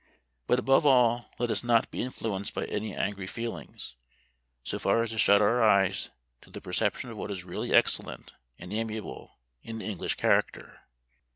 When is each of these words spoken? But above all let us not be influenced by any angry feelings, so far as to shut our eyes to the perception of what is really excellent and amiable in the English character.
But 0.47 0.57
above 0.57 0.83
all 0.83 1.29
let 1.37 1.51
us 1.51 1.63
not 1.63 1.91
be 1.91 2.01
influenced 2.01 2.55
by 2.55 2.65
any 2.65 2.95
angry 2.95 3.27
feelings, 3.27 3.93
so 4.63 4.79
far 4.79 5.03
as 5.03 5.11
to 5.11 5.19
shut 5.19 5.43
our 5.43 5.61
eyes 5.61 6.09
to 6.41 6.49
the 6.49 6.59
perception 6.59 7.11
of 7.11 7.17
what 7.17 7.29
is 7.29 7.45
really 7.45 7.71
excellent 7.71 8.33
and 8.57 8.73
amiable 8.73 9.37
in 9.61 9.77
the 9.77 9.85
English 9.85 10.15
character. 10.15 10.81